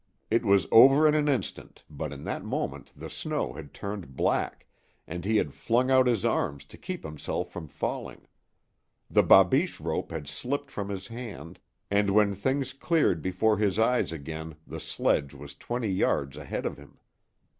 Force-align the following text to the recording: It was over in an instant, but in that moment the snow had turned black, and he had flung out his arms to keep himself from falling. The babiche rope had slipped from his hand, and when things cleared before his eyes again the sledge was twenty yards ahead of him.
It 0.31 0.43
was 0.43 0.65
over 0.71 1.07
in 1.07 1.13
an 1.13 1.27
instant, 1.27 1.83
but 1.87 2.11
in 2.11 2.23
that 2.23 2.43
moment 2.43 2.91
the 2.95 3.07
snow 3.07 3.53
had 3.53 3.71
turned 3.71 4.15
black, 4.15 4.65
and 5.05 5.23
he 5.23 5.37
had 5.37 5.53
flung 5.53 5.91
out 5.91 6.07
his 6.07 6.25
arms 6.25 6.65
to 6.73 6.77
keep 6.79 7.03
himself 7.03 7.51
from 7.51 7.67
falling. 7.67 8.21
The 9.11 9.21
babiche 9.21 9.79
rope 9.79 10.09
had 10.09 10.27
slipped 10.27 10.71
from 10.71 10.89
his 10.89 11.05
hand, 11.05 11.59
and 11.91 12.09
when 12.09 12.33
things 12.33 12.73
cleared 12.73 13.21
before 13.21 13.59
his 13.59 13.77
eyes 13.77 14.11
again 14.11 14.55
the 14.65 14.79
sledge 14.79 15.35
was 15.35 15.53
twenty 15.53 15.91
yards 15.91 16.35
ahead 16.35 16.65
of 16.65 16.79
him. 16.79 16.97